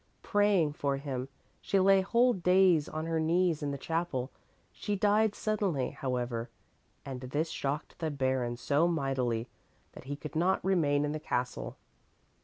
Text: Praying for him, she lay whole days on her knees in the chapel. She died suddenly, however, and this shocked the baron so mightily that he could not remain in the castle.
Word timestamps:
Praying 0.23 0.73
for 0.73 0.97
him, 0.97 1.29
she 1.61 1.79
lay 1.79 2.01
whole 2.01 2.33
days 2.33 2.89
on 2.89 3.05
her 3.05 3.19
knees 3.19 3.61
in 3.61 3.69
the 3.69 3.77
chapel. 3.77 4.31
She 4.71 4.95
died 4.95 5.35
suddenly, 5.35 5.91
however, 5.91 6.49
and 7.05 7.21
this 7.21 7.51
shocked 7.51 7.99
the 7.99 8.09
baron 8.09 8.57
so 8.57 8.87
mightily 8.87 9.47
that 9.91 10.05
he 10.05 10.15
could 10.15 10.35
not 10.35 10.65
remain 10.65 11.05
in 11.05 11.11
the 11.11 11.19
castle. 11.19 11.77